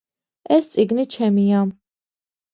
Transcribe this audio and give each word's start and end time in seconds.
ეს 0.55 0.69
წიგნი 0.75 1.05
ჩემია 1.17 1.61